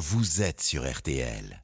vous 0.00 0.40
êtes 0.40 0.62
sur 0.62 0.90
RTL. 0.90 1.62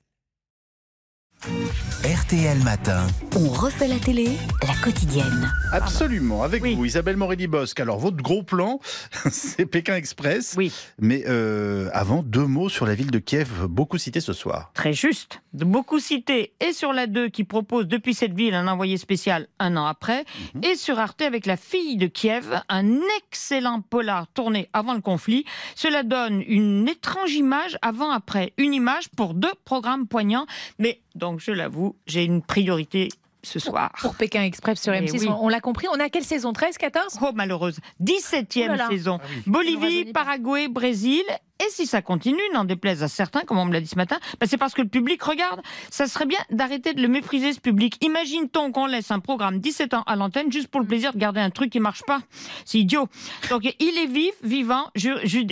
RTL 2.04 2.58
Matin. 2.64 3.06
On 3.36 3.48
refait 3.48 3.88
la 3.88 3.98
télé, 3.98 4.30
la 4.66 4.74
quotidienne. 4.82 5.50
Absolument, 5.72 6.42
avec 6.42 6.62
Oui. 6.62 6.74
vous, 6.74 6.84
Isabelle 6.84 7.16
Morelli-Bosque. 7.16 7.80
Alors, 7.80 7.98
votre 7.98 8.16
gros 8.18 8.42
plan, 8.42 8.78
c'est 9.30 9.64
Pékin 9.64 9.96
Express. 9.96 10.54
Oui, 10.56 10.70
Mais 10.98 11.24
euh, 11.28 11.88
avant, 11.94 12.22
deux 12.22 12.46
mots 12.46 12.68
sur 12.68 12.84
la 12.86 12.94
ville 12.94 13.10
de 13.10 13.18
Kiev, 13.18 13.66
beaucoup 13.66 13.96
cité 13.96 14.20
ce 14.20 14.32
soir. 14.34 14.70
très 14.74 14.92
juste. 14.92 15.40
Beaucoup 15.64 15.98
cités 16.00 16.52
et 16.60 16.72
sur 16.72 16.92
la 16.92 17.06
2 17.06 17.28
qui 17.28 17.44
propose 17.44 17.86
depuis 17.86 18.12
cette 18.14 18.34
ville 18.34 18.54
un 18.54 18.68
envoyé 18.68 18.96
spécial 18.98 19.46
un 19.58 19.76
an 19.76 19.86
après, 19.86 20.24
Mhm. 20.54 20.64
et 20.64 20.76
sur 20.76 20.98
Arte 20.98 21.22
avec 21.22 21.46
La 21.46 21.56
fille 21.56 21.96
de 21.96 22.06
Kiev, 22.06 22.60
un 22.68 22.98
excellent 23.18 23.80
polar 23.80 24.26
tourné 24.28 24.68
avant 24.72 24.94
le 24.94 25.00
conflit. 25.00 25.44
Cela 25.74 26.02
donne 26.02 26.42
une 26.46 26.88
étrange 26.88 27.32
image 27.34 27.78
avant-après. 27.82 28.52
Une 28.58 28.74
image 28.74 29.08
pour 29.16 29.34
deux 29.34 29.52
programmes 29.64 30.06
poignants. 30.06 30.46
Mais 30.78 31.00
donc, 31.14 31.40
je 31.40 31.52
l'avoue, 31.52 31.96
j'ai 32.06 32.24
une 32.24 32.42
priorité 32.42 33.08
ce 33.42 33.58
soir. 33.60 33.92
Pour 34.00 34.16
Pékin 34.16 34.42
Express 34.42 34.82
sur 34.82 34.92
Eh 34.92 35.00
M6, 35.02 35.20
oui. 35.20 35.28
on, 35.28 35.44
on 35.44 35.48
l'a 35.48 35.60
compris. 35.60 35.86
On 35.92 36.00
a 36.00 36.08
quelle 36.08 36.24
saison? 36.24 36.52
13, 36.52 36.76
14 36.78 37.18
Oh 37.22 37.30
malheureuse. 37.32 37.78
17e 38.00 38.64
Oh 38.64 38.68
là 38.70 38.76
là. 38.76 38.88
saison. 38.88 39.18
Ah 39.22 39.26
oui. 39.30 39.42
Bolivie. 39.46 40.04
Paraguay, 40.12 40.66
Brésil. 40.68 41.22
Et 41.58 41.70
si 41.70 41.86
ça 41.86 42.02
continue, 42.02 42.42
n'en 42.52 42.64
déplaise 42.64 43.02
à 43.02 43.08
certains, 43.08 43.40
comme 43.40 43.58
on 43.58 43.64
me 43.64 43.72
l'a 43.72 43.80
dit 43.80 43.86
ce 43.86 43.96
matin, 43.96 44.18
bah 44.38 44.46
c'est 44.48 44.58
parce 44.58 44.74
que 44.74 44.82
le 44.82 44.88
public 44.88 45.22
regarde. 45.22 45.62
Ça 45.90 46.06
serait 46.06 46.26
bien 46.26 46.38
d'arrêter 46.50 46.92
de 46.92 47.00
le 47.00 47.08
mépriser, 47.08 47.52
ce 47.54 47.60
public. 47.60 47.96
Imagine-t-on 48.04 48.72
qu'on 48.72 48.86
laisse 48.86 49.10
un 49.10 49.20
programme 49.20 49.58
17 49.58 49.94
ans 49.94 50.02
à 50.06 50.16
l'antenne 50.16 50.52
juste 50.52 50.68
pour 50.68 50.80
le 50.80 50.86
plaisir 50.86 51.14
de 51.14 51.18
garder 51.18 51.40
un 51.40 51.50
truc 51.50 51.70
qui 51.70 51.80
marche 51.80 52.02
pas 52.06 52.20
C'est 52.66 52.78
idiot. 52.78 53.08
Donc 53.48 53.62
il 53.80 53.98
est 53.98 54.06
vif, 54.06 54.34
vivant, 54.42 54.90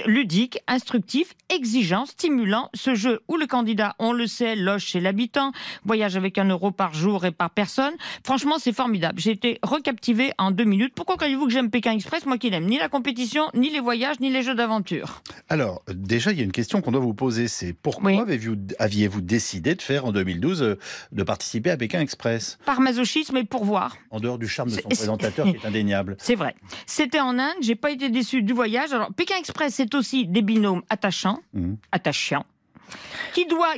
ludique, 0.07 0.59
instructif, 0.67 1.35
exigeant, 1.49 2.05
stimulant. 2.05 2.69
Ce 2.75 2.95
jeu 2.95 3.23
où 3.29 3.37
le 3.37 3.47
candidat, 3.47 3.95
on 3.99 4.13
le 4.13 4.27
sait, 4.27 4.57
loge 4.57 4.85
chez 4.85 5.01
l'habitant, 5.01 5.53
voyage 5.85 6.17
avec 6.17 6.37
un 6.37 6.49
euro 6.49 6.71
par 6.71 6.93
jour 6.93 7.25
et 7.25 7.33
par 7.33 7.51
personne. 7.51 7.95
Franchement, 8.25 8.57
c'est 8.59 8.73
formidable. 8.73 9.21
J'ai 9.21 9.31
été 9.31 9.59
recaptivé 9.63 10.33
en 10.39 10.51
deux 10.51 10.65
minutes. 10.65 10.93
Pourquoi 10.95 11.17
croyez-vous 11.17 11.47
que 11.47 11.53
j'aime 11.53 11.71
Pékin 11.71 11.93
Express 11.93 12.27
Moi 12.27 12.37
qui 12.37 12.51
n'aime 12.51 12.67
ni 12.67 12.79
la 12.79 12.89
compétition, 12.89 13.49
ni 13.55 13.71
les 13.71 13.81
voyages, 13.81 14.21
ni 14.21 14.31
les 14.31 14.43
jeux 14.43 14.55
d'aventure. 14.55 15.23
Alors, 15.49 15.83
déjà, 15.95 16.33
il 16.33 16.39
y 16.39 16.41
a 16.41 16.45
une 16.45 16.53
question 16.53 16.81
qu'on 16.81 16.93
doit 16.93 17.01
vous 17.01 17.15
poser, 17.15 17.49
c'est 17.49 17.73
pourquoi 17.73 18.13
Oui. 18.13 18.37
aviez-vous, 18.79 19.21
décidé 19.21 19.75
de 19.75 19.83
faire 19.83 20.05
en 20.05 20.13
2012 20.13 20.63
euh, 20.63 20.79
de 21.13 21.23
participer 21.23 21.71
à 21.71 21.77
Pékin 21.77 22.01
Express? 22.01 22.59
Par 22.65 22.81
masochisme 22.81 23.37
et 23.37 23.45
pour 23.45 23.65
voir. 23.65 23.97
En 24.11 24.21
dehors 24.21 24.39
du 24.39 24.49
charme 24.49 24.71
de 24.71 24.75
son 24.75 24.89
présentateur 24.89 25.47
qui 25.47 25.57
est 25.57 25.65
indéniable. 25.67 26.17
C'est 26.21 26.35
vrai. 26.35 26.55
C'était 26.87 27.21
en 27.21 27.39
Inde, 27.39 27.55
j'ai 27.61 27.75
pas 27.77 27.91
été 27.91 28.11
déçu 28.11 28.43
du 28.43 28.53
voyage. 28.53 28.93
Alors, 28.93 29.13
Pékin 29.15 29.37
Express, 29.39 29.75
c'est 29.75 29.95
aussi 29.95 30.27
des 30.27 30.43
binômes 30.43 30.83
attachants, 30.91 31.41
Mhm. 31.53 31.77
attachants, 31.93 32.45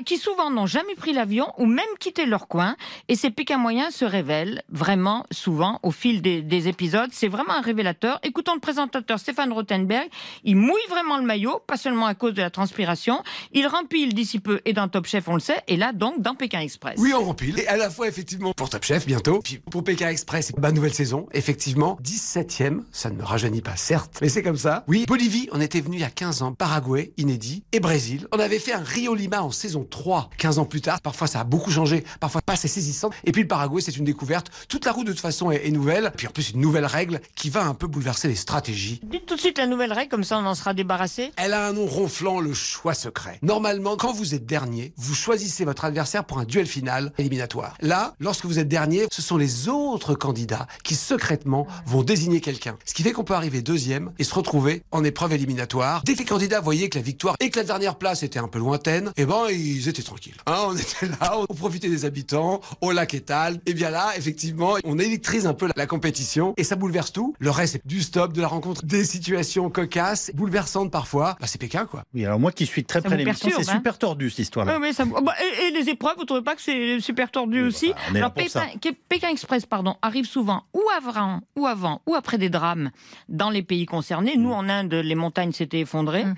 qui, 0.04 0.18
souvent 0.18 0.50
n'ont 0.50 0.66
jamais 0.66 0.94
pris 0.94 1.12
l'avion 1.12 1.52
ou 1.58 1.66
même 1.66 1.84
quitté 1.98 2.26
leur 2.26 2.48
coin. 2.48 2.76
Et 3.08 3.16
ces 3.16 3.30
Pékin 3.30 3.58
moyens 3.58 3.94
se 3.94 4.04
révèlent 4.04 4.62
vraiment 4.68 5.24
souvent 5.30 5.80
au 5.82 5.90
fil 5.90 6.22
des, 6.22 6.42
des 6.42 6.68
épisodes. 6.68 7.10
C'est 7.12 7.28
vraiment 7.28 7.54
un 7.54 7.60
révélateur. 7.60 8.18
Écoutons 8.22 8.54
le 8.54 8.60
présentateur 8.60 9.18
Stéphane 9.18 9.52
Rothenberg. 9.52 10.08
Il 10.44 10.56
mouille 10.56 10.86
vraiment 10.88 11.16
le 11.16 11.24
maillot, 11.24 11.60
pas 11.66 11.76
seulement 11.76 12.06
à 12.06 12.14
cause 12.14 12.34
de 12.34 12.42
la 12.42 12.50
transpiration. 12.50 13.22
Il 13.52 13.66
rempile 13.66 14.14
d'ici 14.14 14.40
peu 14.40 14.60
et 14.64 14.72
dans 14.72 14.88
Top 14.88 15.06
Chef, 15.06 15.28
on 15.28 15.34
le 15.34 15.40
sait. 15.40 15.60
Et 15.68 15.76
là, 15.76 15.92
donc, 15.92 16.20
dans 16.20 16.34
Pékin 16.34 16.60
Express. 16.60 16.96
Oui, 16.98 17.12
on 17.14 17.24
rempile. 17.24 17.58
Et 17.58 17.66
à 17.68 17.76
la 17.76 17.90
fois, 17.90 18.08
effectivement, 18.08 18.52
pour 18.52 18.68
Top 18.68 18.84
Chef, 18.84 19.06
bientôt. 19.06 19.40
Puis 19.42 19.58
pour 19.58 19.84
Pékin 19.84 20.08
Express, 20.08 20.52
ma 20.58 20.72
nouvelle 20.72 20.94
saison, 20.94 21.28
effectivement. 21.32 21.98
17ème, 22.02 22.82
ça 22.92 23.10
ne 23.10 23.16
me 23.16 23.24
rajeunit 23.24 23.62
pas, 23.62 23.76
certes. 23.76 24.18
Mais 24.20 24.28
c'est 24.28 24.42
comme 24.42 24.56
ça. 24.56 24.84
Oui, 24.88 25.04
Bolivie, 25.06 25.48
on 25.52 25.60
était 25.60 25.80
venu 25.80 25.96
il 25.96 26.00
y 26.00 26.04
a 26.04 26.10
15 26.10 26.42
ans. 26.42 26.52
Paraguay, 26.52 27.12
inédit. 27.16 27.64
Et 27.72 27.80
Brésil. 27.80 28.26
On 28.32 28.38
avait 28.38 28.58
fait 28.58 28.72
un 28.72 28.82
Rio 28.96 29.14
Lima 29.14 29.42
en 29.42 29.50
saison 29.50 29.86
3. 29.88 30.30
15 30.38 30.58
ans 30.58 30.64
plus 30.64 30.80
tard. 30.80 31.02
Parfois, 31.02 31.26
ça 31.26 31.40
a 31.40 31.44
beaucoup 31.44 31.70
changé. 31.70 32.02
Parfois, 32.18 32.40
pas 32.40 32.54
assez 32.54 32.66
saisissant. 32.66 33.10
Et 33.24 33.32
puis 33.32 33.42
le 33.42 33.48
Paraguay, 33.48 33.82
c'est 33.82 33.94
une 33.94 34.06
découverte. 34.06 34.50
Toute 34.70 34.86
la 34.86 34.92
route, 34.92 35.06
de 35.06 35.12
toute 35.12 35.20
façon, 35.20 35.50
est, 35.50 35.66
est 35.66 35.70
nouvelle. 35.70 36.10
Puis 36.16 36.26
en 36.26 36.30
plus, 36.30 36.52
une 36.52 36.62
nouvelle 36.62 36.86
règle 36.86 37.20
qui 37.34 37.50
va 37.50 37.66
un 37.66 37.74
peu 37.74 37.86
bouleverser 37.86 38.26
les 38.28 38.36
stratégies. 38.36 39.00
Dites 39.04 39.26
tout 39.26 39.36
de 39.36 39.40
suite 39.40 39.58
la 39.58 39.66
nouvelle 39.66 39.92
règle, 39.92 40.10
comme 40.10 40.24
ça 40.24 40.38
on 40.38 40.46
en 40.46 40.54
sera 40.54 40.72
débarrassé. 40.72 41.30
Elle 41.36 41.52
a 41.52 41.66
un 41.66 41.74
nom 41.74 41.84
ronflant, 41.84 42.40
le 42.40 42.54
choix 42.54 42.94
secret. 42.94 43.38
Normalement, 43.42 43.96
quand 43.98 44.14
vous 44.14 44.34
êtes 44.34 44.46
dernier, 44.46 44.94
vous 44.96 45.14
choisissez 45.14 45.66
votre 45.66 45.84
adversaire 45.84 46.24
pour 46.24 46.38
un 46.38 46.44
duel 46.44 46.66
final 46.66 47.12
éliminatoire. 47.18 47.76
Là, 47.82 48.14
lorsque 48.18 48.46
vous 48.46 48.58
êtes 48.58 48.68
dernier, 48.68 49.08
ce 49.12 49.20
sont 49.20 49.36
les 49.36 49.68
autres 49.68 50.14
candidats 50.14 50.66
qui 50.84 50.94
secrètement 50.94 51.66
vont 51.84 52.02
désigner 52.02 52.40
quelqu'un. 52.40 52.78
Ce 52.86 52.94
qui 52.94 53.02
fait 53.02 53.12
qu'on 53.12 53.24
peut 53.24 53.34
arriver 53.34 53.60
deuxième 53.60 54.12
et 54.18 54.24
se 54.24 54.34
retrouver 54.34 54.82
en 54.90 55.04
épreuve 55.04 55.34
éliminatoire. 55.34 56.02
Dès 56.04 56.14
que 56.14 56.20
les 56.20 56.24
candidats 56.24 56.60
voyaient 56.60 56.88
que 56.88 56.98
la 56.98 57.04
victoire 57.04 57.36
et 57.40 57.50
que 57.50 57.58
la 57.58 57.64
dernière 57.64 57.96
place 57.96 58.22
était 58.22 58.38
un 58.38 58.48
peu 58.48 58.58
lointaine, 58.58 58.85
eh 59.16 59.24
ben, 59.26 59.46
ils 59.50 59.88
étaient 59.88 60.02
tranquilles. 60.02 60.36
Hein, 60.46 60.56
on 60.68 60.76
était 60.76 61.06
là, 61.08 61.38
on 61.48 61.54
profitait 61.54 61.88
des 61.88 62.04
habitants, 62.04 62.60
au 62.80 62.92
lac 62.92 63.14
étal. 63.14 63.60
Et 63.66 63.74
bien 63.74 63.90
là, 63.90 64.12
effectivement, 64.16 64.74
on 64.84 64.98
électrise 64.98 65.46
un 65.46 65.54
peu 65.54 65.66
la, 65.66 65.72
la 65.76 65.86
compétition 65.86 66.54
et 66.56 66.64
ça 66.64 66.76
bouleverse 66.76 67.12
tout. 67.12 67.34
Le 67.38 67.50
reste, 67.50 67.74
c'est 67.74 67.86
du 67.86 68.02
stop, 68.02 68.32
de 68.32 68.40
la 68.40 68.48
rencontre, 68.48 68.84
des 68.84 69.04
situations 69.04 69.70
cocasses, 69.70 70.30
bouleversantes 70.34 70.90
parfois. 70.90 71.36
Bah, 71.40 71.46
c'est 71.46 71.60
Pékin, 71.60 71.86
quoi. 71.86 72.04
Oui, 72.14 72.24
alors 72.24 72.38
moi 72.38 72.52
qui 72.52 72.66
suis 72.66 72.84
très 72.84 73.00
Ça 73.00 73.08
près 73.08 73.16
l'émission, 73.16 73.50
c'est 73.50 73.68
hein 73.68 73.74
super 73.76 73.98
tordu 73.98 74.30
cette 74.30 74.40
histoire-là. 74.40 74.78
Oui, 74.80 74.92
ça- 74.92 75.04
bah, 75.04 75.34
et, 75.42 75.66
et 75.68 75.70
les 75.70 75.90
épreuves, 75.90 76.14
vous 76.18 76.24
trouvez 76.24 76.42
pas 76.42 76.54
que 76.54 76.62
c'est 76.62 77.00
super 77.00 77.30
tordu 77.30 77.62
Oui, 77.62 77.68
aussi 77.68 77.88
bah, 77.88 77.94
on 78.10 78.14
est 78.14 78.14
là 78.14 78.26
Alors, 78.26 78.32
pour 78.32 78.48
ça. 78.48 78.62
Pékin, 78.72 78.90
Pékin 79.08 79.28
Express, 79.30 79.66
pardon, 79.66 79.96
arrive 80.02 80.26
souvent 80.26 80.62
ou 80.74 80.82
avant, 80.96 81.40
ou 81.56 81.66
avant, 81.66 82.02
ou 82.06 82.14
après 82.14 82.38
des 82.38 82.48
drames 82.50 82.90
dans 83.28 83.50
les 83.50 83.62
pays 83.62 83.86
concernés. 83.86 84.36
Nous, 84.36 84.52
en 84.52 84.68
Inde, 84.68 84.94
les 84.94 85.14
montagnes 85.14 85.52
s'étaient 85.52 85.80
effondrées. 85.80 86.24
Mm. 86.24 86.34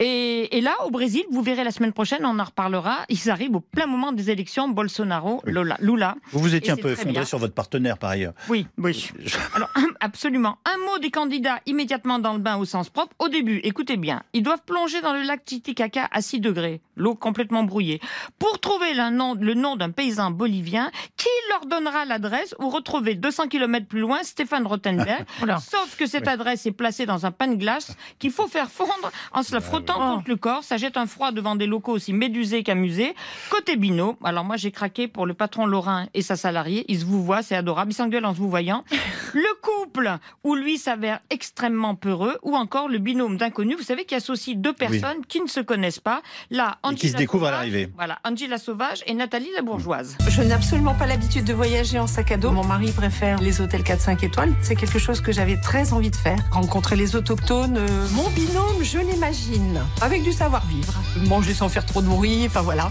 Et, 0.00 0.56
et 0.56 0.60
là, 0.60 0.74
au 0.86 0.90
Brésil, 0.90 1.24
vous 1.30 1.42
verrez 1.42 1.64
la 1.64 1.70
semaine 1.70 1.89
prochaine, 1.92 2.24
on 2.24 2.38
en 2.38 2.44
reparlera. 2.44 2.98
Ils 3.08 3.30
arrivent 3.30 3.56
au 3.56 3.60
plein 3.60 3.86
moment 3.86 4.12
des 4.12 4.30
élections. 4.30 4.68
Bolsonaro, 4.68 5.42
Oui. 5.46 5.52
Lula, 5.52 5.76
Lula. 5.80 6.14
Vous 6.32 6.40
vous 6.40 6.54
étiez 6.54 6.72
un 6.72 6.76
peu 6.76 6.90
effondré 6.90 7.24
sur 7.24 7.38
votre 7.38 7.54
partenaire 7.54 7.98
par 7.98 8.10
ailleurs. 8.10 8.32
Oui, 8.48 8.66
oui. 8.78 9.10
Alors, 9.54 9.70
absolument. 10.00 10.58
Un 10.64 10.78
mot 10.84 10.98
des 10.98 11.10
candidats 11.10 11.60
immédiatement 11.66 12.18
dans 12.18 12.32
le 12.32 12.38
bain 12.38 12.56
au 12.56 12.64
sens 12.64 12.88
propre. 12.90 13.14
Au 13.18 13.28
début, 13.28 13.60
écoutez 13.64 13.96
bien, 13.96 14.22
ils 14.32 14.42
doivent 14.42 14.62
plonger 14.64 15.00
dans 15.00 15.12
le 15.12 15.22
lac 15.22 15.44
Titicaca 15.44 16.08
à 16.10 16.20
6 16.22 16.40
degrés, 16.40 16.80
l'eau 17.00 17.14
complètement 17.14 17.64
brouillée, 17.64 18.00
pour 18.38 18.60
trouver 18.60 18.94
le 18.94 19.10
nom, 19.10 19.34
le 19.34 19.54
nom 19.54 19.76
d'un 19.76 19.90
paysan 19.90 20.30
bolivien 20.30 20.90
qui 21.16 21.28
leur 21.48 21.66
donnera 21.66 22.04
l'adresse 22.04 22.54
où 22.58 22.68
retrouver 22.68 23.14
200 23.14 23.48
km 23.48 23.86
plus 23.86 24.00
loin 24.00 24.22
Stéphane 24.22 24.66
Rothenberg? 24.66 25.24
Oula. 25.42 25.58
Sauf 25.58 25.96
que 25.96 26.06
cette 26.06 26.28
adresse 26.28 26.66
est 26.66 26.72
placée 26.72 27.06
dans 27.06 27.26
un 27.26 27.30
pain 27.30 27.48
de 27.48 27.56
glace 27.56 27.96
qu'il 28.18 28.30
faut 28.30 28.46
faire 28.46 28.70
fondre 28.70 29.10
en 29.32 29.42
se 29.42 29.54
la 29.54 29.60
frottant 29.60 29.94
oui. 29.98 30.16
contre 30.16 30.30
le 30.30 30.36
corps. 30.36 30.62
Ça 30.62 30.76
jette 30.76 30.96
un 30.96 31.06
froid 31.06 31.32
devant 31.32 31.56
des 31.56 31.66
locaux 31.66 31.92
aussi 31.92 32.12
médusés 32.12 32.62
qu'amusés. 32.62 33.14
Côté 33.50 33.76
Bino, 33.76 34.16
alors 34.22 34.44
moi 34.44 34.56
j'ai 34.56 34.70
craqué 34.70 35.08
pour 35.08 35.26
le 35.26 35.34
patron 35.34 35.66
Lorrain 35.66 36.06
et 36.14 36.22
sa 36.22 36.36
salariée. 36.36 36.84
Ils 36.88 37.00
se 37.00 37.04
vous 37.04 37.24
voient, 37.24 37.42
c'est 37.42 37.56
adorable. 37.56 37.92
Ils 37.92 37.94
s'engueulent 37.94 38.26
en 38.26 38.34
se 38.34 38.38
vous 38.38 38.50
voyant. 38.50 38.84
Le 39.32 39.60
couple 39.62 40.18
où 40.44 40.54
lui 40.54 40.76
s'avère 40.76 41.20
extrêmement 41.30 41.94
peureux, 41.94 42.36
ou 42.42 42.56
encore 42.56 42.88
le 42.88 42.98
binôme 42.98 43.36
d'inconnus. 43.36 43.76
Vous 43.76 43.84
savez 43.84 44.04
qui 44.04 44.14
associe 44.14 44.56
deux 44.56 44.72
personnes 44.72 45.24
qui 45.28 45.40
ne 45.40 45.46
se 45.46 45.60
connaissent 45.60 46.00
pas. 46.00 46.22
Là, 46.50 46.78
Et 46.92 46.94
qui 46.96 47.06
se 47.08 47.12
Angela 47.12 47.18
découvrent 47.18 47.46
à 47.46 47.50
l'arrivée. 47.50 47.88
Voilà, 47.96 48.18
Angela 48.24 48.58
Sauvage 48.58 49.02
et 49.06 49.14
Nathalie 49.14 49.48
la 49.54 49.62
bourgeoise. 49.62 50.16
Je 50.28 50.42
n'ai 50.42 50.52
absolument 50.52 50.94
pas 50.94 51.06
l'habitude 51.06 51.44
de 51.44 51.52
voyager 51.52 51.98
en 51.98 52.06
sac 52.06 52.32
à 52.32 52.36
dos. 52.36 52.50
Mon 52.50 52.64
mari 52.64 52.92
préfère 52.92 53.40
les 53.40 53.60
hôtels 53.60 53.82
4-5 53.82 54.24
étoiles. 54.24 54.52
C'est 54.62 54.76
quelque 54.76 54.98
chose 54.98 55.20
que 55.20 55.32
j'avais 55.32 55.56
très 55.60 55.92
envie 55.92 56.10
de 56.10 56.16
faire. 56.16 56.38
Rencontrer 56.50 56.96
les 56.96 57.16
autochtones. 57.16 57.76
euh, 57.78 58.06
Mon 58.12 58.28
binôme, 58.30 58.82
je 58.82 58.98
l'imagine. 58.98 59.80
Avec 60.00 60.22
du 60.22 60.32
savoir-vivre. 60.32 60.94
Manger 61.26 61.54
sans 61.54 61.68
faire 61.68 61.86
trop 61.86 62.02
de 62.02 62.06
bruit. 62.06 62.44
Enfin 62.46 62.62
voilà. 62.62 62.90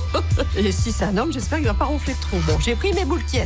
Et 0.56 0.72
si 0.72 0.92
c'est 0.92 1.04
un 1.04 1.16
homme, 1.16 1.32
j'espère 1.32 1.58
qu'il 1.58 1.66
va 1.68 1.74
pas 1.74 1.84
ronfler 1.86 2.14
trop. 2.20 2.38
Bon, 2.46 2.58
j'ai 2.60 2.74
pris 2.74 2.92
mes 2.92 3.04
boules 3.04 3.24
qui 3.24 3.38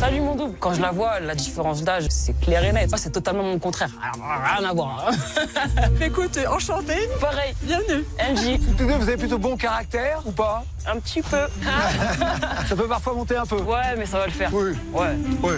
Salut 0.00 0.20
mon 0.20 0.34
double. 0.34 0.56
Quand 0.58 0.72
je 0.72 0.80
la 0.80 0.90
vois, 0.92 1.20
la 1.20 1.34
différence 1.34 1.82
d'âge, 1.82 2.06
c'est 2.08 2.38
clair 2.40 2.64
et 2.64 2.72
net. 2.72 2.88
Moi, 2.88 2.96
c'est 2.98 3.10
totalement 3.10 3.42
mon 3.42 3.58
contraire. 3.58 3.90
Alors, 4.02 4.56
Rien 4.58 4.68
à 4.70 4.72
voir. 4.72 5.08
hein. 5.10 5.90
Écoute, 6.00 6.38
enchanté. 6.48 6.94
Pareil, 7.20 7.54
Bienvenue. 7.62 8.04
MJ, 8.18 8.58
Tous 8.78 8.84
deux, 8.86 8.94
vous 8.94 9.02
avez 9.08 9.18
plutôt 9.18 9.38
bon 9.38 9.56
caractère 9.58 10.22
ou 10.24 10.32
pas? 10.32 10.64
Un 10.86 10.98
petit 11.00 11.20
peu. 11.20 11.36
Ça 12.68 12.74
peut 12.76 12.88
parfois 12.88 13.12
monter 13.12 13.36
un 13.36 13.44
peu. 13.44 13.56
Ouais, 13.60 13.94
mais 13.98 14.06
ça 14.06 14.18
va 14.20 14.26
le 14.26 14.32
faire. 14.32 14.50
Oui, 14.54 14.72
Ouais. 14.92 15.16
oui. 15.42 15.52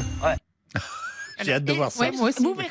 J'ai 1.42 1.54
hâte 1.54 1.64
de 1.64 1.72
voir 1.72 1.90
ça. 1.92 2.00
Ouais, 2.00 2.10
moi 2.12 2.28
aussi. 2.28 2.42
Vous 2.42 2.54
verrez, 2.54 2.68